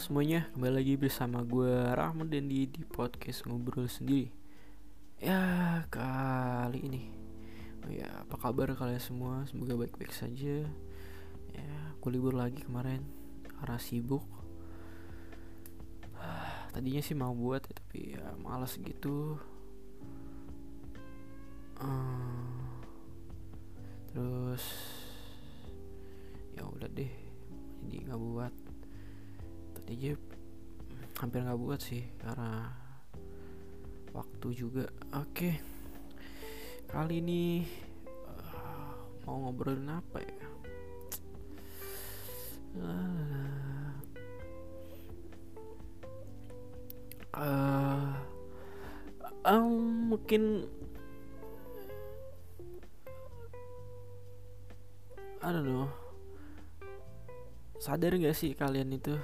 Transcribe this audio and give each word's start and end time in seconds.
semuanya, 0.00 0.48
kembali 0.56 0.80
lagi 0.80 0.94
bersama 0.96 1.44
gue 1.44 1.92
Rahmat 1.92 2.32
dan 2.32 2.48
di, 2.48 2.64
podcast 2.88 3.44
ngobrol 3.44 3.84
sendiri. 3.84 4.32
Ya 5.20 5.84
kali 5.92 6.88
ini. 6.88 7.02
Oh 7.84 7.92
ya 7.92 8.08
apa 8.24 8.40
kabar 8.40 8.72
kalian 8.72 8.96
semua? 8.96 9.44
Semoga 9.44 9.76
baik-baik 9.76 10.08
saja. 10.16 10.64
Ya 11.52 11.72
gue 12.00 12.10
libur 12.16 12.32
lagi 12.32 12.64
kemarin. 12.64 13.04
Karena 13.44 13.76
sibuk. 13.76 14.24
Tadinya 16.72 17.04
sih 17.04 17.12
mau 17.12 17.36
buat 17.36 17.60
ya, 17.68 17.72
tapi 17.76 18.16
ya 18.16 18.24
malas 18.40 18.80
gitu. 18.80 19.36
Uh, 21.76 22.72
Terus 24.16 24.64
ya 26.56 26.64
udah 26.64 26.88
deh. 26.88 27.12
Jadi 27.84 27.96
nggak 28.08 28.16
buat 28.16 28.69
aja 29.90 30.14
hampir 31.18 31.42
nggak 31.42 31.60
buat 31.60 31.82
sih 31.82 32.06
karena 32.22 32.70
waktu 34.14 34.48
juga. 34.54 34.86
Oke 35.18 35.58
kali 36.90 37.22
ini 37.22 37.62
uh, 38.26 38.94
mau 39.26 39.46
ngobrolin 39.46 39.86
apa 39.90 40.18
ya? 40.18 40.38
Uh, 47.30 48.14
um, 49.46 50.10
mungkin 50.10 50.66
I 55.40 55.48
don't 55.54 55.64
know. 55.64 55.88
Sadar 57.80 58.12
gak 58.20 58.36
sih 58.36 58.52
kalian 58.52 58.92
itu 58.92 59.16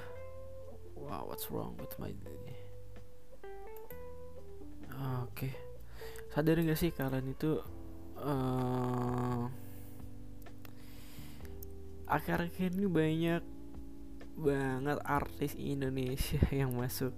wow 1.06 1.24
what's 1.26 1.50
wrong 1.50 1.78
with 1.78 1.94
my 2.02 2.10
oke. 4.96 5.32
Okay. 5.32 5.52
sadar 6.34 6.60
gak 6.60 6.76
sih 6.76 6.92
kalian 6.92 7.32
itu 7.32 7.64
uh, 8.20 9.48
akhir-akhir 12.04 12.76
ini 12.76 12.86
banyak 12.90 13.42
banget 14.36 14.98
artis 15.06 15.56
Indonesia 15.56 16.42
yang 16.60 16.76
masuk 16.76 17.16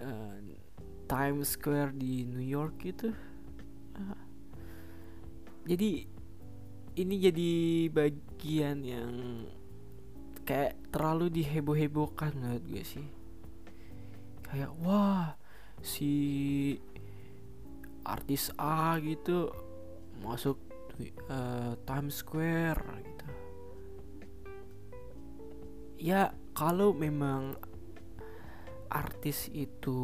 uh, 0.00 0.40
Times 1.04 1.52
Square 1.52 1.92
di 2.00 2.24
New 2.24 2.40
York 2.40 2.80
gitu. 2.80 3.12
Uh, 3.92 4.24
jadi 5.68 6.08
ini 6.96 7.14
jadi 7.20 7.52
bagian 7.92 8.80
yang 8.86 9.12
kayak 10.44 10.76
terlalu 10.92 11.32
diheboh-hebohkan 11.32 12.36
menurut 12.36 12.64
gue 12.68 12.84
sih. 12.84 13.08
Kayak 14.44 14.70
wah 14.84 15.34
si 15.80 16.12
artis 18.04 18.52
A 18.60 19.00
gitu 19.00 19.48
masuk 20.20 20.60
uh, 21.32 21.74
Times 21.88 22.20
Square 22.20 22.80
gitu. 23.00 23.28
Ya 25.98 26.36
kalau 26.52 26.92
memang 26.92 27.56
artis 28.92 29.48
itu 29.50 29.98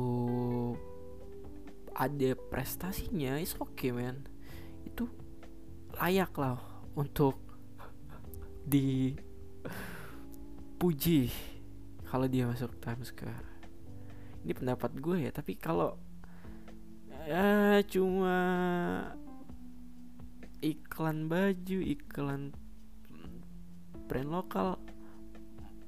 ada 1.94 2.32
prestasinya 2.48 3.36
is 3.36 3.52
oke 3.60 3.76
okay, 3.76 3.92
man. 3.92 4.24
Itu 4.88 5.06
layak 6.00 6.32
lah 6.40 6.58
untuk 6.96 7.36
di 8.72 9.14
puji 10.80 11.28
kalau 12.08 12.24
dia 12.24 12.48
masuk 12.48 12.72
Times 12.80 13.12
Square. 13.12 13.44
Ini 14.40 14.56
pendapat 14.56 14.96
gue 14.96 15.28
ya 15.28 15.30
tapi 15.30 15.52
kalau 15.60 16.00
ya 17.28 17.84
cuma 17.84 18.38
iklan 20.64 21.28
baju 21.28 21.78
iklan 21.84 22.56
brand 24.08 24.30
lokal 24.32 24.80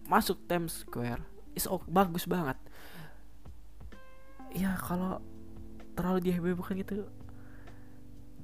masuk 0.05 0.45
Times 0.45 0.85
Square 0.85 1.25
is 1.57 1.65
ok 1.65 1.89
bagus 1.89 2.29
banget. 2.29 2.61
Ya 4.53 4.77
kalau 4.77 5.25
terlalu 5.97 6.29
dihebohkan 6.29 6.77
gitu 6.77 7.09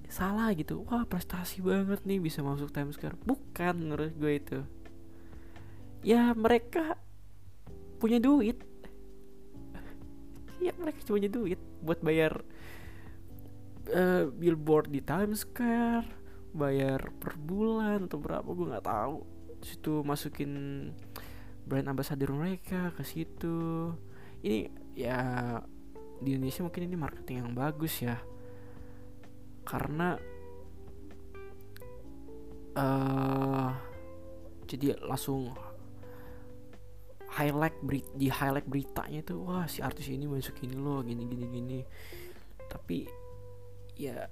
salah 0.09 0.57
gitu. 0.57 0.81
Wah 0.89 1.05
prestasi 1.05 1.61
banget 1.61 2.01
nih 2.09 2.17
bisa 2.25 2.41
masuk 2.41 2.73
Times 2.73 2.97
Square. 2.97 3.21
Bukan 3.29 3.85
menurut 3.85 4.17
gue 4.17 4.33
itu 4.33 4.59
ya 6.03 6.35
mereka 6.35 6.99
punya 7.99 8.23
duit. 8.23 8.63
Ya 10.59 10.75
mereka 10.75 10.99
cuma 11.07 11.23
punya 11.23 11.31
duit 11.31 11.61
buat 11.83 12.03
bayar 12.03 12.43
uh, 13.95 14.27
billboard 14.35 14.91
di 14.91 15.01
Times 15.03 15.47
Square 15.47 16.19
bayar 16.51 17.13
per 17.21 17.39
bulan 17.39 18.09
atau 18.09 18.19
berapa 18.19 18.49
gue 18.49 18.67
nggak 18.75 18.87
tahu. 18.89 19.17
Situ 19.63 20.03
masukin 20.03 20.53
brand 21.67 21.91
ambassador 21.91 22.35
mereka 22.35 22.91
ke 22.97 23.03
situ. 23.05 23.93
Ini 24.43 24.59
ya 24.99 25.19
di 26.19 26.35
Indonesia 26.35 26.67
mungkin 26.67 26.87
ini 26.91 26.97
marketing 26.99 27.37
yang 27.45 27.53
bagus 27.55 27.95
ya. 28.03 28.19
Karena 29.63 30.17
uh, 32.75 33.71
jadi 34.65 34.97
langsung 35.05 35.53
highlight 37.29 37.77
berita 37.85 38.11
di 38.17 38.33
highlight 38.33 38.65
beritanya 38.65 39.21
itu 39.21 39.37
wah 39.37 39.69
si 39.69 39.85
artis 39.85 40.09
ini 40.09 40.25
masuk 40.25 40.57
ini 40.65 40.77
loh 40.77 41.05
gini 41.05 41.29
gini 41.29 41.47
gini. 41.49 41.81
Tapi 42.69 43.09
ya 43.99 44.29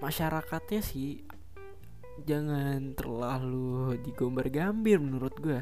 masyarakatnya 0.00 0.80
sih 0.80 1.20
jangan 2.24 2.96
terlalu 2.96 3.96
digombar-gambir 4.00 5.00
menurut 5.00 5.34
gue 5.40 5.60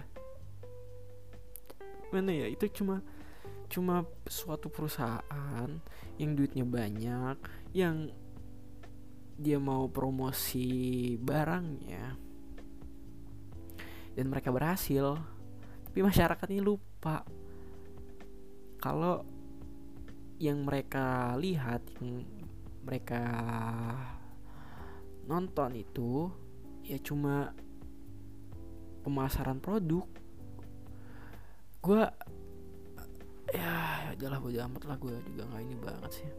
mana 2.08 2.32
ya 2.32 2.46
itu 2.48 2.64
cuma 2.72 3.04
cuma 3.68 4.08
suatu 4.24 4.72
perusahaan 4.72 5.68
yang 6.16 6.32
duitnya 6.32 6.64
banyak 6.64 7.36
yang 7.76 8.08
dia 9.38 9.60
mau 9.60 9.86
promosi 9.92 11.14
barangnya 11.20 12.16
dan 14.16 14.24
mereka 14.26 14.50
berhasil 14.50 15.20
tapi 15.98 16.14
masyarakat 16.14 16.46
ini 16.54 16.62
lupa. 16.62 17.26
Kalau 18.78 19.26
yang 20.38 20.62
mereka 20.62 21.34
lihat 21.34 21.82
yang 21.98 22.22
mereka 22.86 23.18
nonton 25.26 25.74
itu 25.74 26.30
ya 26.86 27.02
cuma 27.02 27.50
pemasaran 29.02 29.58
produk. 29.58 30.06
Gue 31.82 32.06
ya 33.50 34.14
adalah 34.14 34.38
bodo 34.38 34.54
amat 34.54 34.82
lah 34.86 35.02
gue 35.02 35.18
juga 35.34 35.50
nggak 35.50 35.62
ini 35.66 35.76
banget 35.82 36.10
sih. 36.14 36.30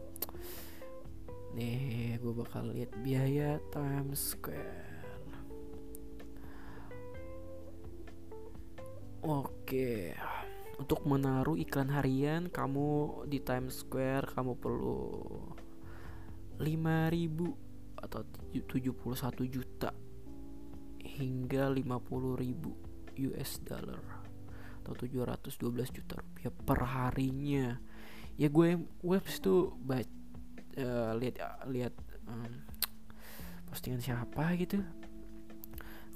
Nih 1.52 2.16
gue 2.16 2.32
bakal 2.32 2.72
lihat 2.72 2.96
biaya 3.04 3.60
Times 3.68 4.32
Square 4.32 4.89
Oke, 9.30 10.18
untuk 10.74 11.06
menaruh 11.06 11.54
iklan 11.54 11.94
harian 11.94 12.50
kamu 12.50 13.22
di 13.30 13.38
Times 13.38 13.86
Square 13.86 14.34
kamu 14.34 14.58
perlu 14.58 15.06
5000 16.58 16.66
atau 18.02 18.26
71 18.50 19.46
juta 19.46 19.94
hingga 20.98 21.70
50.000 21.70 23.30
US 23.30 23.50
dollar 23.62 24.02
atau 24.82 24.98
712 24.98 25.94
juta 25.94 26.18
rupiah 26.18 26.50
per 26.50 26.82
harinya. 26.90 27.78
Ya 28.34 28.50
gue 28.50 28.82
webs 29.06 29.38
itu 29.38 29.78
baca 29.78 30.10
uh, 30.74 31.14
lihat 31.14 31.38
lihat 31.70 31.94
um, 32.26 32.66
postingan 33.70 34.02
siapa 34.02 34.58
gitu 34.58 34.82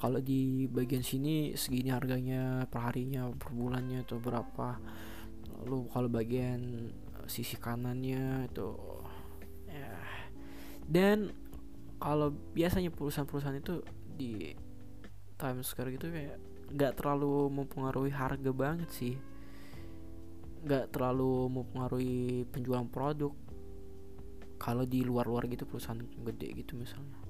kalau 0.04 0.20
di 0.20 0.68
bagian 0.68 1.00
sini 1.00 1.56
segini 1.56 1.88
harganya 1.88 2.68
per 2.68 2.92
harinya 2.92 3.24
per 3.32 3.56
bulannya 3.56 4.04
atau 4.04 4.20
berapa? 4.20 4.76
Lalu 5.64 5.88
kalau 5.88 6.08
bagian 6.12 6.92
sisi 7.24 7.56
kanannya 7.56 8.44
itu 8.52 8.68
ya. 9.64 9.96
Dan 10.84 11.32
kalau 11.96 12.36
biasanya 12.52 12.92
perusahaan-perusahaan 12.92 13.56
itu 13.56 13.80
di 14.12 14.52
Times 15.40 15.72
Square 15.72 15.96
gitu 15.96 16.12
kayak 16.12 16.36
nggak 16.68 17.00
terlalu 17.00 17.48
mempengaruhi 17.64 18.12
harga 18.12 18.52
banget 18.52 18.92
sih. 18.92 19.16
Nggak 20.68 20.92
terlalu 20.92 21.48
mempengaruhi 21.48 22.44
penjualan 22.52 22.84
produk. 22.92 23.32
Kalau 24.60 24.84
di 24.84 25.00
luar-luar 25.00 25.48
gitu 25.48 25.64
perusahaan 25.64 25.96
gede 25.96 26.60
gitu 26.60 26.76
misalnya. 26.76 27.24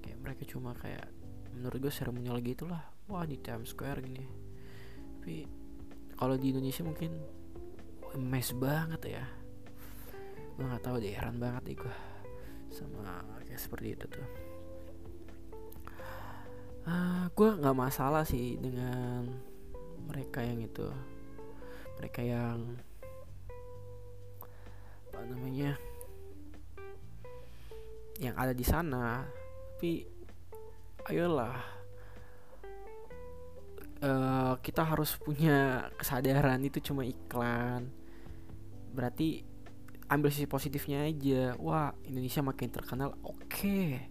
Kayak 0.00 0.18
mereka 0.24 0.42
cuma 0.48 0.72
kayak 0.72 1.12
menurut 1.56 1.88
gue 1.88 1.92
seremonial 1.92 2.38
gitu 2.44 2.68
lah 2.68 2.96
wah 3.06 3.22
di 3.22 3.38
Times 3.38 3.70
Square 3.70 4.02
gini. 4.02 4.26
Tapi 5.22 5.36
kalau 6.18 6.34
di 6.34 6.50
Indonesia 6.50 6.82
mungkin 6.82 7.12
mes 8.18 8.48
banget 8.56 9.02
ya. 9.18 9.24
Gue 10.56 10.64
nggak 10.66 10.82
tahu 10.82 10.96
deh 10.98 11.14
heran 11.14 11.38
banget 11.38 11.62
deh 11.70 11.76
gue 11.78 11.96
sama 12.74 13.22
kayak 13.46 13.62
seperti 13.62 13.94
itu 13.94 14.06
tuh. 14.10 14.28
Uh, 16.86 16.90
ah, 16.90 17.24
gue 17.34 17.48
nggak 17.58 17.78
masalah 17.78 18.22
sih 18.26 18.58
dengan 18.58 19.26
mereka 20.06 20.42
yang 20.42 20.62
itu. 20.62 20.86
Mereka 22.02 22.20
yang 22.22 22.78
apa 25.10 25.20
namanya 25.30 25.78
yang 28.18 28.34
ada 28.34 28.50
di 28.50 28.66
sana. 28.66 29.22
Tapi 29.76 30.15
ayolah 31.06 31.56
uh, 34.02 34.54
kita 34.60 34.82
harus 34.82 35.14
punya 35.16 35.88
kesadaran 35.94 36.60
itu 36.66 36.82
cuma 36.82 37.06
iklan 37.06 37.88
berarti 38.92 39.44
ambil 40.08 40.30
sisi 40.30 40.46
positifnya 40.46 41.06
aja 41.06 41.54
wah 41.58 41.92
Indonesia 42.06 42.42
makin 42.42 42.68
terkenal 42.70 43.14
oke 43.22 43.46
okay. 43.46 44.10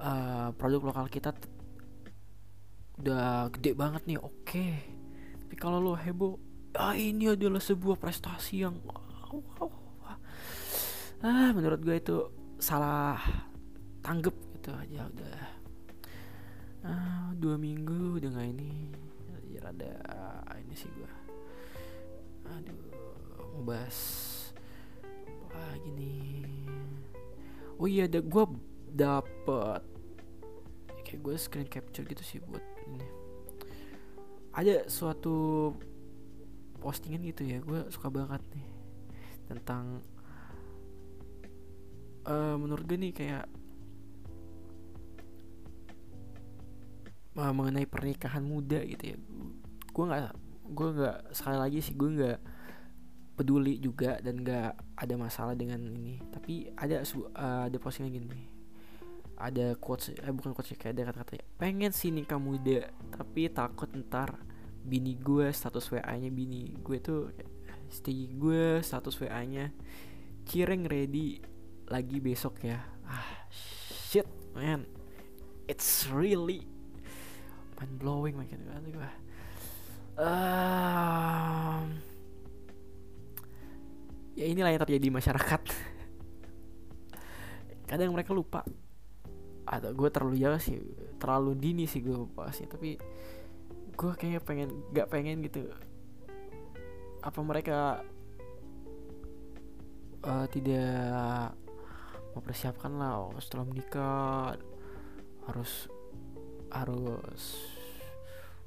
uh, 0.00 0.52
produk 0.56 0.92
lokal 0.92 1.06
kita 1.08 1.36
udah 2.96 3.52
gede 3.52 3.76
banget 3.76 4.02
nih 4.08 4.18
oke 4.20 4.32
okay. 4.44 4.80
tapi 5.44 5.54
kalau 5.60 5.80
lo 5.80 5.92
heboh 5.96 6.40
ah 6.76 6.96
ini 6.96 7.32
adalah 7.32 7.60
sebuah 7.60 7.96
prestasi 7.96 8.64
yang 8.64 8.76
wow, 8.84 9.40
wow, 9.60 9.72
wow. 10.04 10.16
ah 11.24 11.50
menurut 11.52 11.80
gue 11.80 11.96
itu 11.96 12.16
salah 12.56 13.20
tanggap 14.00 14.32
gitu 14.56 14.72
aja 14.72 15.08
udah 15.12 15.55
ah, 16.86 17.34
dua 17.34 17.58
minggu 17.58 18.22
nggak 18.22 18.48
ini. 18.54 18.70
Ya 19.50 19.60
rada 19.66 19.92
ini 20.60 20.74
sih 20.76 20.90
gue 20.92 21.10
aduh 22.46 22.78
mau 23.56 23.74
bahas 23.74 23.98
apa 25.48 25.80
gini 25.82 26.44
oh 27.80 27.88
iya 27.90 28.06
ada 28.06 28.22
gue 28.22 28.44
dapet 28.92 29.82
kayak 31.02 31.20
gue 31.24 31.34
screen 31.40 31.68
capture 31.70 32.04
gitu 32.04 32.22
sih 32.22 32.38
buat 32.44 32.62
ini. 32.86 33.00
Ada 34.52 34.88
suatu 34.92 35.72
postingan 36.78 37.24
gitu 37.24 37.42
ya 37.48 37.58
gue 37.64 37.88
suka 37.88 38.12
banget 38.12 38.44
nih 38.52 38.68
tentang 39.48 40.04
uh, 42.28 42.54
menurut 42.60 42.84
gue 42.84 42.98
nih 42.98 43.12
kayak 43.16 43.46
uh, 47.36 47.52
mengenai 47.52 47.86
pernikahan 47.86 48.42
muda 48.42 48.80
gitu 48.82 49.14
ya. 49.14 49.16
Gue 49.92 50.04
nggak 50.08 50.34
gue 50.66 50.88
nggak 50.98 51.18
sekali 51.30 51.58
lagi 51.62 51.78
sih 51.78 51.94
gue 51.94 52.10
nggak 52.10 52.38
peduli 53.36 53.78
juga 53.78 54.18
dan 54.24 54.42
nggak 54.42 54.98
ada 54.98 55.14
masalah 55.14 55.54
dengan 55.54 55.78
ini. 55.84 56.18
Tapi 56.32 56.72
ada 56.74 57.04
uh, 57.04 57.62
ada 57.68 57.76
postingan 57.76 58.12
gini. 58.12 58.48
Ada 59.36 59.76
quotes 59.76 60.16
eh 60.16 60.32
bukan 60.32 60.56
quotes 60.56 60.72
kayak 60.80 60.96
ada 60.96 61.12
kata-kata 61.12 61.44
pengen 61.60 61.92
sih 61.92 62.08
nikah 62.08 62.40
muda 62.40 62.88
tapi 63.12 63.52
takut 63.52 63.84
ntar 63.92 64.40
bini 64.80 65.12
gue 65.12 65.52
status 65.52 65.92
wa 65.92 66.00
nya 66.00 66.32
bini 66.32 66.72
gue 66.80 66.96
tuh 67.04 67.28
stay 67.92 68.32
gue 68.32 68.80
status 68.80 69.20
wa 69.20 69.44
nya 69.44 69.68
cireng 70.48 70.88
ready 70.88 71.42
lagi 71.90 72.18
besok 72.22 72.62
ya. 72.66 72.80
Ah 73.06 73.46
shit 73.50 74.26
man. 74.54 74.86
It's 75.66 76.06
really 76.06 76.70
mind 77.76 77.94
blowing 78.00 78.34
makin 78.36 78.60
gue 78.88 79.10
um, 80.16 81.84
ya 84.36 84.44
inilah 84.48 84.72
yang 84.72 84.82
terjadi 84.82 85.04
di 85.08 85.12
masyarakat. 85.12 85.62
Kadang 87.88 88.12
mereka 88.12 88.32
lupa. 88.32 88.64
Atau 89.66 89.92
gue 89.92 90.08
terlalu 90.10 90.36
jauh 90.40 90.60
sih 90.62 90.78
terlalu 91.16 91.56
dini 91.56 91.84
sih 91.88 92.04
gue 92.04 92.28
bahasnya 92.36 92.70
tapi 92.70 93.00
gue 93.96 94.12
kayaknya 94.20 94.40
pengen 94.44 94.68
gak 94.92 95.08
pengen 95.08 95.40
gitu 95.40 95.72
apa 97.24 97.40
mereka 97.40 98.04
uh, 100.22 100.46
tidak 100.52 101.56
mempersiapkan 102.36 102.92
lah. 102.94 103.26
Oh, 103.26 103.34
setelah 103.40 103.66
menikah 103.66 104.54
harus 105.48 105.88
harus 106.70 107.56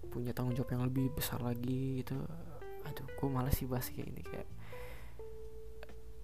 punya 0.10 0.34
tanggung 0.34 0.58
jawab 0.58 0.74
yang 0.74 0.84
lebih 0.90 1.14
besar 1.14 1.40
lagi 1.44 2.02
gitu. 2.02 2.18
Aduh 2.88 3.08
gue 3.08 3.30
malas 3.30 3.56
sih 3.60 3.70
bahas 3.70 3.88
kayak 3.92 4.10
ini 4.10 4.22
kayak 4.26 4.50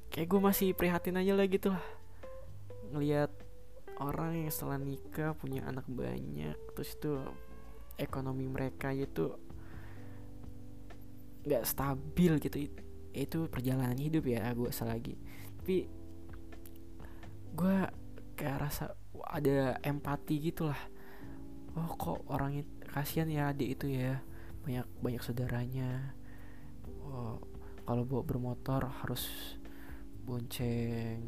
kayak 0.10 0.28
gue 0.32 0.40
masih 0.42 0.74
prihatin 0.74 1.20
aja 1.20 1.34
lah 1.36 1.46
gitu 1.46 1.70
lah. 1.74 1.86
Ngelihat 2.96 3.32
orang 4.02 4.46
yang 4.46 4.52
setelah 4.52 4.80
nikah 4.82 5.38
punya 5.38 5.64
anak 5.68 5.86
banyak 5.88 6.58
terus 6.76 6.96
itu 6.98 7.22
ekonomi 7.96 8.48
mereka 8.50 8.92
itu 8.92 9.36
nggak 11.46 11.64
stabil 11.64 12.42
gitu. 12.42 12.58
Itu 13.16 13.48
perjalanan 13.48 13.96
hidup 13.96 14.28
ya 14.28 14.52
gue 14.52 14.72
lagi 14.84 15.16
tapi 15.66 15.90
gue 17.58 17.78
kayak 18.38 18.70
rasa 18.70 18.94
ada 19.34 19.82
empati 19.82 20.38
gitulah 20.38 20.78
oh 21.76 21.92
kok 22.00 22.20
orang 22.32 22.64
kasihan 22.88 23.28
ya 23.30 23.52
adik 23.52 23.80
itu 23.80 23.92
ya. 23.92 24.20
Banyak 24.64 24.88
banyak 25.00 25.22
saudaranya. 25.22 26.16
Oh, 27.06 27.38
kalau 27.86 28.04
bawa 28.08 28.24
bermotor 28.26 28.90
harus 29.04 29.56
bonceng 30.26 31.22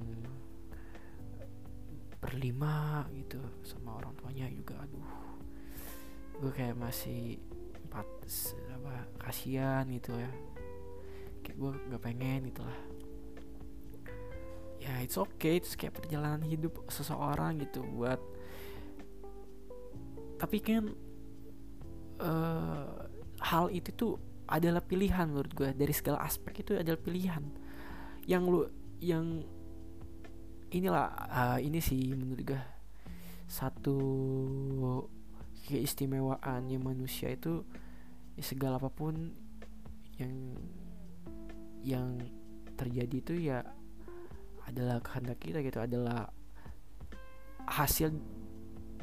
berlima 2.18 3.06
gitu 3.14 3.38
sama 3.62 4.02
orang 4.02 4.16
tuanya 4.18 4.50
juga 4.50 4.82
aduh. 4.82 5.12
Gue 6.42 6.52
kayak 6.54 6.76
masih 6.80 7.38
empat 7.88 8.08
apa 8.74 9.06
kasihan 9.22 9.86
gitu 9.92 10.18
ya. 10.18 10.32
Kayak 11.46 11.58
gue 11.62 11.72
nggak 11.94 12.04
pengen 12.04 12.50
itulah 12.50 12.80
ya 14.88 15.04
it's 15.04 15.18
okay 15.18 15.60
itu 15.60 15.74
kayak 15.76 16.00
perjalanan 16.00 16.42
hidup 16.46 16.86
seseorang 16.88 17.60
gitu 17.60 17.84
buat 17.84 18.22
tapi 20.38 20.58
kan 20.62 20.94
uh, 22.22 22.86
hal 23.42 23.66
itu 23.74 23.90
tuh 23.94 24.14
adalah 24.48 24.80
pilihan 24.80 25.28
menurut 25.28 25.52
gue 25.52 25.70
dari 25.76 25.92
segala 25.92 26.24
aspek 26.24 26.64
itu 26.64 26.78
adalah 26.78 26.98
pilihan. 26.98 27.44
Yang 28.24 28.44
lu 28.48 28.62
yang 29.04 29.26
inilah 30.72 31.06
uh, 31.28 31.60
ini 31.60 31.84
sih 31.84 32.16
menurut 32.16 32.56
gue 32.56 32.64
satu 33.48 34.00
keistimewaannya 35.68 36.80
manusia 36.80 37.32
itu 37.32 37.64
ya 38.40 38.44
segala 38.44 38.80
apa 38.80 38.88
pun 38.88 39.36
yang 40.20 40.36
yang 41.84 42.08
terjadi 42.80 43.16
itu 43.20 43.34
ya 43.52 43.64
adalah 44.68 45.04
kehendak 45.04 45.40
kita 45.44 45.60
gitu. 45.60 45.80
Adalah 45.84 46.32
hasil 47.68 48.16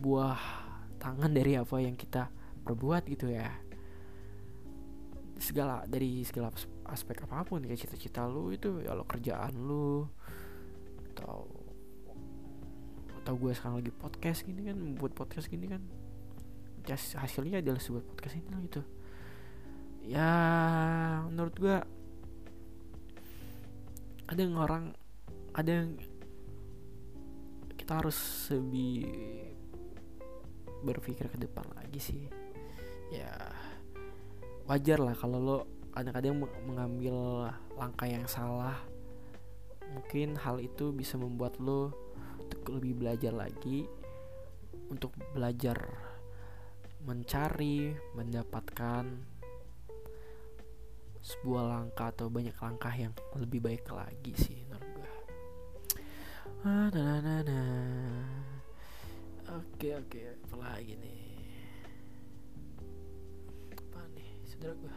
buah 0.00 0.63
tangan 1.04 1.36
dari 1.36 1.52
apa 1.60 1.76
yang 1.84 2.00
kita 2.00 2.32
perbuat 2.64 3.04
gitu 3.12 3.28
ya. 3.28 3.52
Segala 5.36 5.84
dari 5.84 6.24
segala 6.24 6.48
aspek 6.88 7.28
apa 7.28 7.44
pun 7.44 7.60
kayak 7.60 7.84
cita-cita 7.84 8.24
lu 8.24 8.48
itu 8.56 8.80
ya 8.80 8.96
lo 8.96 9.04
kerjaan 9.04 9.52
lu 9.52 10.08
atau 11.12 11.44
atau 13.20 13.34
gue 13.36 13.52
sekarang 13.52 13.84
lagi 13.84 13.92
podcast 13.92 14.48
gini 14.48 14.64
kan 14.64 14.76
buat 14.96 15.12
podcast 15.16 15.48
gini 15.48 15.64
kan 15.68 15.80
ya, 16.84 16.96
hasilnya 16.96 17.60
adalah 17.60 17.80
sebuah 17.80 18.04
podcast 18.08 18.40
ini 18.40 18.48
lah 18.48 18.60
gitu. 18.64 18.82
Ya 20.04 20.32
menurut 21.28 21.54
gue 21.60 21.76
ada 24.24 24.40
yang 24.40 24.56
orang 24.56 24.96
ada 25.52 25.68
yang 25.68 26.00
kita 27.76 28.00
harus 28.00 28.16
lebih 28.48 29.04
berpikir 30.84 31.26
ke 31.32 31.38
depan 31.40 31.64
lagi 31.72 31.98
sih. 31.98 32.24
Ya 33.08 33.32
wajar 34.68 35.00
lah 35.00 35.16
kalau 35.16 35.38
lo 35.40 35.58
kadang-kadang 35.96 36.44
mengambil 36.68 37.48
langkah 37.74 38.06
yang 38.06 38.28
salah. 38.28 38.76
Mungkin 39.96 40.36
hal 40.36 40.60
itu 40.60 40.92
bisa 40.92 41.16
membuat 41.16 41.56
lo 41.56 41.90
untuk 42.38 42.76
lebih 42.76 43.00
belajar 43.00 43.32
lagi 43.32 43.88
untuk 44.92 45.16
belajar 45.32 45.78
mencari 47.04 47.92
mendapatkan 48.16 49.04
sebuah 51.24 51.64
langkah 51.64 52.12
atau 52.12 52.28
banyak 52.28 52.56
langkah 52.60 52.92
yang 52.92 53.12
lebih 53.36 53.64
baik 53.64 53.88
lagi 53.88 54.32
sih 54.36 54.60
menurut 54.68 54.88
gue 54.92 55.10
ah, 56.68 56.88
oke 59.84 60.00
oke. 60.00 60.22
Apalagi 60.48 60.96
nih? 60.96 61.20
Apa 63.76 64.00
nih 64.16 64.28
saudara 64.48 64.72
gue 64.80 64.94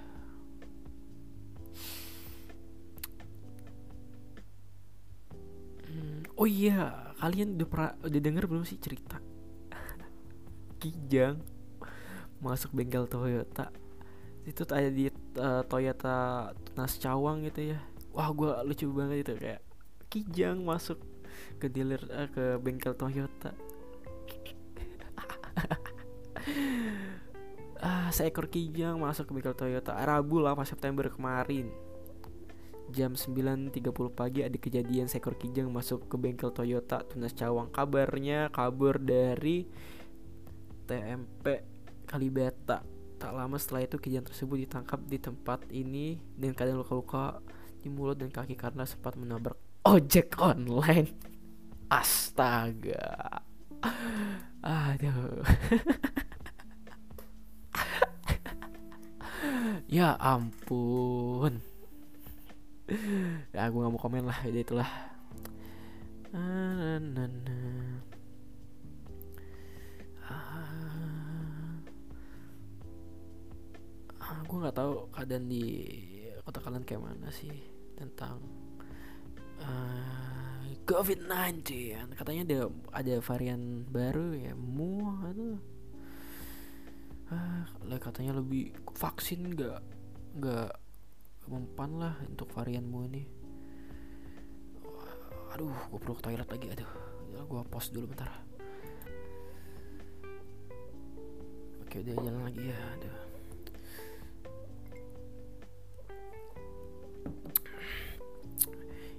hmm, 5.91 6.39
oh 6.39 6.47
iya 6.47 7.11
kalian 7.19 7.59
udah 7.59 7.67
pra, 7.67 7.87
udah 7.99 8.21
denger 8.23 8.47
belum 8.47 8.63
sih 8.63 8.79
cerita? 8.79 9.19
Kijang 10.79 11.43
masuk 12.39 12.71
bengkel 12.71 13.11
Toyota. 13.11 13.67
Itu 14.47 14.63
ada 14.71 14.87
di 14.87 15.11
uh, 15.35 15.67
Toyota 15.67 16.47
Nas 16.79 16.95
Cawang 16.95 17.43
gitu 17.43 17.75
ya. 17.75 17.79
Wah 18.15 18.31
gue 18.31 18.55
lucu 18.63 18.87
banget 18.95 19.27
itu 19.27 19.33
kayak 19.35 19.59
Kijang 20.07 20.63
masuk 20.63 21.03
ke 21.59 21.67
dealer 21.67 21.99
uh, 22.07 22.31
ke 22.31 22.55
bengkel 22.63 22.95
Toyota. 22.95 23.51
Ah 28.07 28.15
seekor 28.15 28.47
kijang 28.47 29.03
masuk 29.03 29.27
ke 29.27 29.31
bengkel 29.35 29.51
Toyota 29.51 29.91
Rabu 29.91 30.39
8 30.39 30.63
September 30.63 31.11
kemarin 31.11 31.67
jam 32.87 33.19
9.30 33.19 33.83
pagi 34.15 34.47
ada 34.47 34.55
kejadian 34.55 35.11
seekor 35.11 35.35
kijang 35.35 35.67
masuk 35.67 36.07
ke 36.07 36.15
bengkel 36.15 36.55
Toyota 36.55 37.03
Tunas 37.03 37.35
Cawang 37.35 37.67
kabarnya 37.67 38.47
kabur 38.47 38.95
dari 38.95 39.67
TMP 40.87 41.67
Kalibata. 42.07 42.79
Tak 43.19 43.31
lama 43.35 43.59
setelah 43.59 43.83
itu 43.83 43.99
kijang 43.99 44.23
tersebut 44.23 44.63
ditangkap 44.63 45.03
di 45.03 45.19
tempat 45.19 45.67
ini 45.67 46.15
dan 46.39 46.55
keadaan 46.55 46.79
luka-luka 46.79 47.43
di 47.83 47.91
mulut 47.91 48.15
dan 48.23 48.31
kaki 48.31 48.55
karena 48.55 48.87
sempat 48.87 49.19
menabrak 49.19 49.59
ojek 49.83 50.39
online. 50.39 51.11
Astaga. 51.91 53.43
Aduh. 54.63 55.43
ya 59.87 60.19
ampun. 60.19 61.63
ya 63.55 63.67
gue 63.67 63.79
gak 63.83 63.91
mau 63.91 63.99
komen 63.99 64.23
lah, 64.27 64.39
jadi 64.47 64.63
itulah. 64.63 64.91
Ah, 66.35 66.99
ah, 74.19 74.39
gue 74.43 74.57
nggak 74.59 74.75
tahu 74.75 75.07
keadaan 75.15 75.47
di 75.47 75.65
kota 76.43 76.59
kalian 76.59 76.83
kayak 76.83 77.03
mana 77.03 77.31
sih 77.31 77.51
tentang 77.95 78.43
uh, 79.63 79.67
ah, 79.67 80.63
COVID-19 80.83 81.63
katanya 82.15 82.43
ada 82.43 82.59
ada 82.91 83.15
varian 83.23 83.87
baru 83.87 84.35
ya 84.35 84.53
mu 84.55 85.07
atau 85.23 85.59
ah 87.27 87.67
katanya 87.99 88.39
lebih 88.39 88.71
vaksin 88.95 89.51
nggak 89.51 89.79
nggak 90.39 90.71
mempan 91.47 91.91
lah 91.99 92.15
untuk 92.27 92.47
varian 92.55 92.87
mu 92.87 93.03
ini. 93.07 93.23
Aduh 95.55 95.75
gue 95.91 95.99
perlu 95.99 96.15
ke 96.19 96.23
toilet 96.23 96.47
lagi 96.47 96.67
aduh. 96.71 96.91
Ya 97.35 97.39
gue 97.43 97.61
pause 97.67 97.91
dulu 97.91 98.11
bentar. 98.11 98.31
Oke 101.83 102.03
dia 102.03 102.15
jalan 102.15 102.43
lagi 102.47 102.63
ya 102.67 102.79
aduh. 102.95 103.17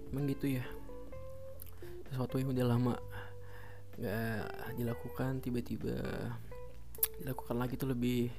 Emang 0.09 0.25
gitu 0.33 0.47
ya? 0.57 0.65
Sesuatu 2.09 2.41
yang 2.41 2.57
udah 2.57 2.67
lama 2.67 2.95
nggak 3.99 4.79
dilakukan 4.79 5.45
tiba-tiba 5.45 5.99
dilakukan 7.23 7.57
lagi 7.59 7.75
tuh 7.75 7.91
lebih 7.91 8.31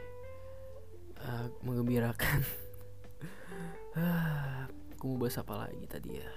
uh, 1.20 1.48
mengembirakan. 1.64 2.42
Aku 4.96 5.16
mau 5.16 5.24
bahas 5.24 5.40
apa 5.40 5.68
lagi 5.68 5.86
tadi 5.88 6.20
ya? 6.20 6.32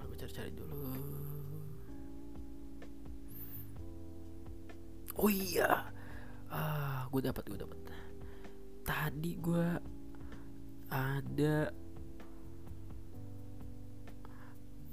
Aku 0.00 0.12
cari-cari 0.16 0.52
dulu. 0.56 0.76
Oh 5.20 5.28
iya. 5.28 5.92
Ah 6.48 7.04
gue 7.12 7.20
dapat 7.20 7.44
gue 7.44 7.60
dapat 7.60 7.78
tadi 8.82 9.36
gue 9.36 9.66
ada 10.88 11.56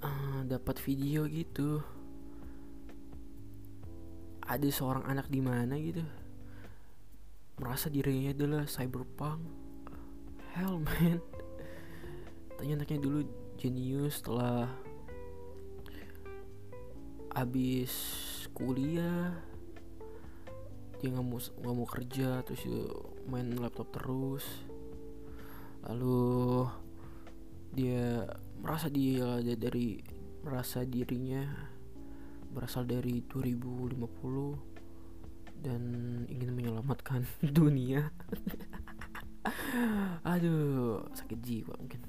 uh, 0.04 0.42
dapat 0.44 0.76
video 0.84 1.24
gitu 1.32 1.80
ada 4.50 4.66
seorang 4.66 5.06
anak 5.06 5.30
di 5.30 5.46
mana 5.46 5.78
gitu. 5.78 6.02
Merasa 7.62 7.94
dirinya 7.94 8.34
adalah 8.34 8.66
cyberpunk. 8.66 9.46
Hell 10.58 10.82
man. 10.82 11.22
Tanya 12.58 12.82
anaknya 12.82 12.98
dulu 12.98 13.22
jenius 13.62 14.26
setelah 14.26 14.66
abis 17.38 17.94
kuliah. 18.58 19.38
Dia 20.98 21.14
nggak 21.14 21.26
mau 21.30 21.38
nggak 21.38 21.76
mau 21.78 21.88
kerja 21.88 22.42
terus 22.42 22.66
main 23.30 23.54
laptop 23.54 23.94
terus. 23.94 24.66
Lalu 25.86 26.66
dia 27.70 28.26
merasa 28.60 28.90
dia 28.90 29.40
dari 29.54 30.02
merasa 30.42 30.82
dirinya 30.82 31.78
berasal 32.50 32.86
dari 32.86 33.22
2050 33.26 34.00
dan 35.60 35.82
ingin 36.32 36.56
menyelamatkan 36.56 37.28
dunia. 37.58 38.12
Aduh 40.34 41.04
sakit 41.16 41.40
jiwa 41.40 41.74
mungkin. 41.78 42.02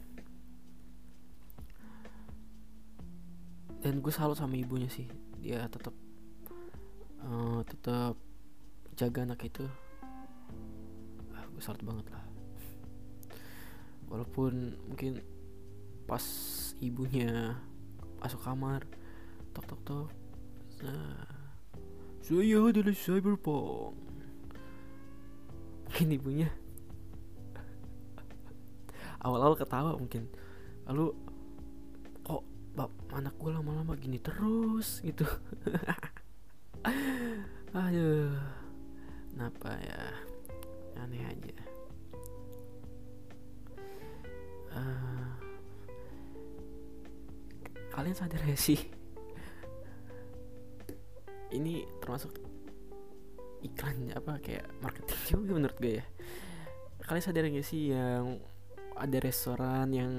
Dan 3.81 4.05
gue 4.05 4.13
salut 4.13 4.37
sama 4.37 4.61
ibunya 4.61 4.93
sih. 4.93 5.09
Dia 5.41 5.65
tetap 5.73 5.97
uh, 7.25 7.65
tetap 7.65 8.15
jaga 8.93 9.25
anak 9.25 9.41
itu. 9.49 9.65
Ah, 11.33 11.45
gue 11.49 11.63
salut 11.65 11.81
banget 11.81 12.13
lah. 12.13 12.25
Walaupun 14.13 14.77
mungkin 14.91 15.23
pas 16.05 16.21
ibunya 16.83 17.57
masuk 18.21 18.43
kamar 18.43 18.85
tok 19.55 19.65
tok 19.65 19.81
tok 19.87 20.20
nah 20.81 21.31
saya 22.31 22.63
adalah 22.63 22.95
cyberpunk? 22.95 23.99
Mungkin 25.91 26.15
ibunya. 26.15 26.47
Awal-awal 29.19 29.59
ketawa 29.59 29.99
mungkin. 29.99 30.31
Lalu 30.87 31.11
kok 32.23 32.47
bap 32.79 32.95
anak 33.11 33.35
gue 33.35 33.51
lama-lama 33.51 33.99
gini 33.99 34.23
terus? 34.23 35.03
Gitu. 35.03 35.27
Aduh. 37.75 38.31
Kenapa 39.35 39.75
ya? 39.83 40.03
Aneh 41.03 41.27
aja. 41.27 41.55
Uh, 44.71 45.35
kalian 47.91 48.15
sadar 48.15 48.39
gak 48.47 48.55
sih 48.55 49.00
ini 51.61 51.85
termasuk 52.01 52.33
iklan 53.61 54.09
apa 54.17 54.41
kayak 54.41 54.67
marketing 54.81 55.21
juga 55.29 55.51
menurut 55.61 55.77
gue 55.77 56.01
ya. 56.01 56.05
Kalian 57.05 57.25
sadar 57.25 57.45
gak 57.49 57.67
sih 57.67 57.93
yang 57.93 58.41
ada 58.97 59.19
restoran 59.21 59.89
yang 59.93 60.13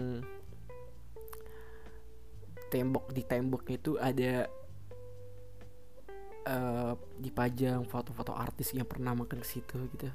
tembok 2.71 3.12
di 3.12 3.21
temboknya 3.27 3.75
itu 3.77 3.91
ada 4.00 4.33
uh, 6.48 6.93
dipajang 7.19 7.83
foto-foto 7.86 8.31
artis 8.31 8.71
yang 8.71 8.88
pernah 8.88 9.12
makan 9.12 9.43
ke 9.43 9.48
situ 9.48 9.77
gitu. 9.98 10.10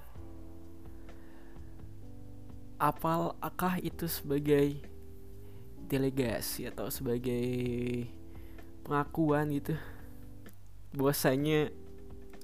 Apakah 2.76 3.80
itu 3.80 4.04
sebagai 4.04 4.84
delegasi 5.86 6.68
atau 6.68 6.92
sebagai 6.92 8.04
pengakuan 8.84 9.48
gitu 9.54 9.78
bahwasanya 10.94 11.72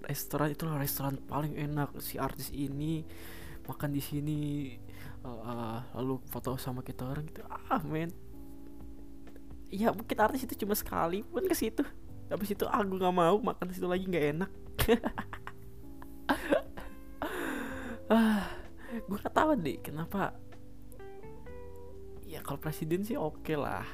restoran 0.07 0.51
itu 0.51 0.67
restoran 0.67 1.19
paling 1.29 1.55
enak. 1.55 1.95
Si 2.03 2.19
artis 2.19 2.51
ini 2.51 3.07
makan 3.67 3.91
di 3.95 4.03
sini 4.03 4.39
uh, 5.23 5.79
lalu 5.95 6.19
foto 6.27 6.59
sama 6.59 6.83
kita 6.83 7.07
orang 7.07 7.25
gitu. 7.31 7.43
Ah 7.47 7.83
men. 7.83 8.11
Ya 9.73 9.95
mungkin 9.95 10.19
artis 10.21 10.45
itu 10.45 10.67
cuma 10.67 10.75
sekali 10.75 11.23
pun 11.23 11.47
ke 11.47 11.55
situ. 11.55 11.87
Habis 12.29 12.57
itu 12.57 12.65
ah 12.67 12.83
nggak 12.83 13.15
mau 13.15 13.39
makan 13.39 13.71
situ 13.71 13.87
lagi 13.87 14.05
nggak 14.07 14.27
enak. 14.39 14.51
Ah 18.13 18.45
gue 18.93 19.17
gak 19.17 19.33
tahu 19.33 19.57
deh 19.57 19.81
kenapa. 19.81 20.37
Ya 22.29 22.45
kalau 22.45 22.61
presiden 22.61 23.09
sih 23.09 23.17
oke 23.17 23.41
okay 23.41 23.57
lah. 23.57 23.89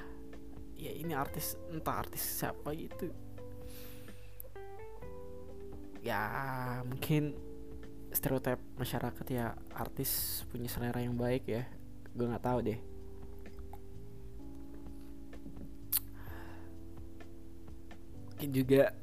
Ya 0.74 0.90
ini 0.90 1.14
artis 1.14 1.54
entah 1.70 2.02
artis 2.02 2.18
siapa 2.18 2.74
gitu 2.74 3.14
ya 6.02 6.22
mungkin 6.86 7.34
stereotip 8.08 8.58
masyarakat 8.80 9.26
ya 9.28 9.52
artis 9.76 10.42
punya 10.48 10.68
selera 10.70 11.02
yang 11.02 11.14
baik 11.14 11.44
ya. 11.46 11.62
Gue 12.16 12.26
nggak 12.26 12.44
tahu 12.44 12.58
deh. 12.64 12.80
Mungkin 18.34 18.50
juga 18.54 18.94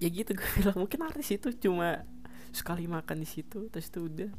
ya 0.00 0.08
gitu 0.08 0.32
gue 0.32 0.48
bilang 0.56 0.76
mungkin 0.80 1.00
artis 1.04 1.28
itu 1.36 1.52
cuma 1.60 2.08
sekali 2.56 2.88
makan 2.88 3.20
di 3.20 3.28
situ 3.28 3.68
terus 3.68 3.92
itu 3.92 4.08
udah. 4.08 4.30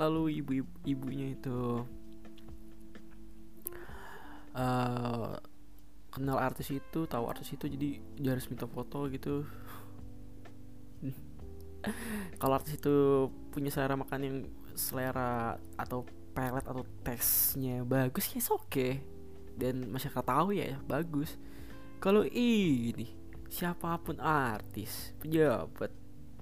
Lalu 0.00 0.40
ibu-ibunya 0.40 1.36
itu 1.36 1.84
uh, 4.56 5.19
kenal 6.20 6.36
artis 6.36 6.68
itu 6.68 7.08
tahu 7.08 7.32
artis 7.32 7.48
itu 7.56 7.64
jadi 7.64 7.96
dia 8.20 8.30
harus 8.36 8.44
minta 8.52 8.68
foto 8.68 9.08
gitu. 9.08 9.48
Kalau 12.36 12.60
artis 12.60 12.76
itu 12.76 13.32
punya 13.48 13.72
selera 13.72 13.96
makan 13.96 14.20
yang 14.20 14.36
selera 14.76 15.56
atau 15.80 16.04
pelet 16.36 16.60
atau 16.60 16.84
tesnya 17.00 17.82
bagus 17.88 18.30
ya 18.30 18.38
oke 18.52 18.68
okay. 18.68 18.92
dan 19.56 19.88
masyarakat 19.88 20.20
tahu 20.20 20.52
ya 20.52 20.76
bagus. 20.84 21.40
Kalau 22.04 22.28
ini 22.28 23.16
siapa 23.48 23.96
pun 24.04 24.20
artis 24.20 25.16
pejabat 25.24 25.88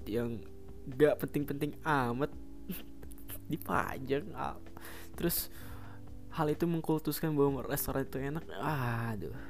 yang 0.03 0.43
gak 0.91 1.23
penting-penting 1.23 1.79
amat 1.87 2.35
dipajang 3.51 4.27
terus 5.15 5.47
hal 6.35 6.47
itu 6.53 6.69
mengkultuskan 6.69 7.33
bahwa 7.33 7.65
restoran 7.65 8.05
itu 8.05 8.21
enak 8.21 8.45
aduh 8.61 9.48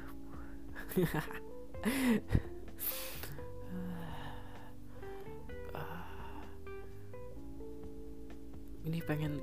ini 8.90 8.98
pengen 9.06 9.38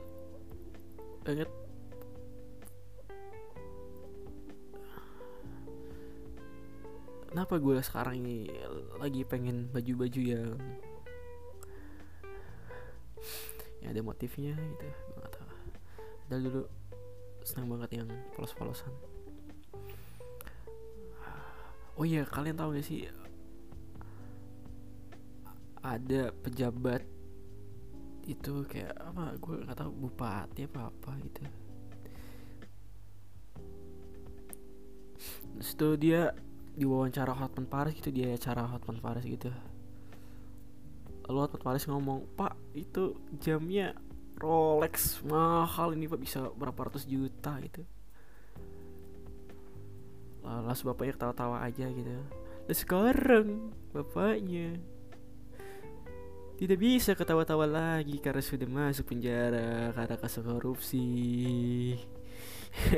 banget. 1.24 1.48
Kenapa 7.28 7.60
gue 7.62 7.78
sekarang 7.84 8.24
ini 8.24 8.48
lagi 8.98 9.22
pengen 9.24 9.70
baju-baju 9.72 10.20
yang 10.20 10.58
ya 13.84 13.94
ada 13.94 14.02
motifnya 14.04 14.58
gitu? 14.58 14.88
Gak 15.22 15.32
tau 15.32 15.48
dulu 16.44 16.68
senang 17.48 17.72
banget 17.72 18.04
yang 18.04 18.10
polos-polosan 18.36 18.92
oh 21.98 22.06
iya 22.06 22.24
kalian 22.30 22.58
tahu 22.58 22.78
gak 22.78 22.86
sih 22.86 23.10
ada 25.82 26.30
pejabat 26.46 27.02
itu 28.28 28.68
kayak 28.68 28.92
apa 29.02 29.40
gue 29.40 29.56
nggak 29.64 29.78
tahu 29.80 29.92
bupati 30.04 30.68
apa 30.68 30.92
apa 30.92 31.12
gitu. 31.24 31.42
Terus 35.58 35.70
itu 35.74 35.90
dia 35.96 36.36
diwawancara 36.76 37.34
Hotman 37.34 37.66
Paris 37.66 37.96
gitu 37.96 38.12
dia 38.12 38.36
acara 38.36 38.68
Hotman 38.68 39.00
Paris 39.00 39.24
gitu. 39.24 39.48
Lalu 41.24 41.38
Hotman 41.40 41.64
Paris 41.64 41.88
ngomong 41.88 42.28
pak 42.36 42.60
itu 42.76 43.16
jamnya 43.40 43.96
Rolex 44.38 45.24
mahal 45.24 45.96
ini 45.96 46.12
pak 46.12 46.20
bisa 46.20 46.52
berapa 46.52 46.92
ratus 46.92 47.08
juta 47.08 47.58
gitu 47.64 47.88
lalu 50.48 50.88
bapaknya 50.88 51.14
ketawa-tawa 51.20 51.58
aja 51.68 51.86
gitu 51.92 52.16
dan 52.68 52.76
sekarang 52.76 53.48
bapaknya 53.92 54.80
tidak 56.58 56.82
bisa 56.82 57.14
ketawa-tawa 57.14 57.70
lagi 57.70 58.18
karena 58.18 58.42
sudah 58.42 58.66
masuk 58.66 59.14
penjara 59.14 59.94
karena 59.94 60.18
kasus 60.18 60.42
korupsi. 60.42 61.06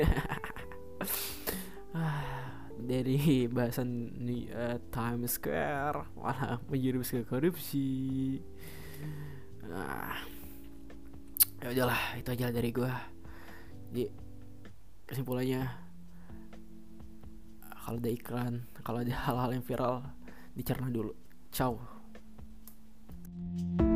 Dari 2.80 3.44
bahasan 3.52 4.16
uh, 4.56 4.80
Times 4.88 5.36
Square 5.36 6.08
malah 6.16 6.56
menjurus 6.72 7.12
ke 7.12 7.20
korupsi. 7.28 8.40
Nah, 9.68 10.16
ya 11.60 11.68
udahlah 11.68 12.16
itu 12.16 12.32
aja 12.32 12.48
dari 12.48 12.72
gue. 12.72 12.92
Jadi 13.92 14.08
kesimpulannya 15.04 15.68
kalau 17.90 17.98
ada 18.06 18.14
iklan, 18.14 18.54
kalau 18.86 19.02
ada 19.02 19.10
hal-hal 19.26 19.50
yang 19.50 19.66
viral 19.66 20.06
dicerna 20.54 20.94
dulu. 20.94 21.10
Ciao. 21.50 21.74
thank 23.50 23.82
you 23.82 23.89